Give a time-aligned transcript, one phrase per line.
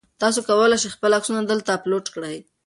[0.21, 2.37] تاسي کولای شئ خپل عکسونه دلته اپلوډ کړئ.